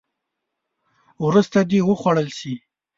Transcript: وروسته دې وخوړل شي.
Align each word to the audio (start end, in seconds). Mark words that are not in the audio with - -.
وروسته 1.25 1.57
دې 1.69 1.79
وخوړل 1.89 2.29
شي. 2.39 2.53